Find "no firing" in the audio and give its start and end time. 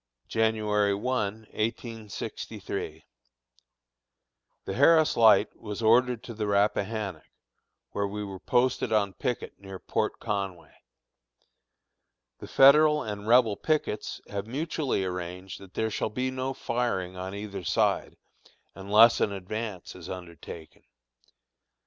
16.31-17.15